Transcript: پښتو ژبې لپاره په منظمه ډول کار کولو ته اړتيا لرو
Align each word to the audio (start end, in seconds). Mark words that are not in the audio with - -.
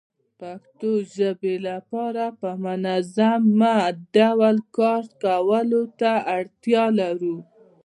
پښتو 0.39 0.91
ژبې 1.15 1.55
لپاره 1.69 2.23
په 2.39 2.49
منظمه 2.65 3.75
ډول 4.15 4.55
کار 4.77 5.03
کولو 5.23 5.83
ته 5.99 6.11
اړتيا 6.35 6.85
لرو 6.99 7.37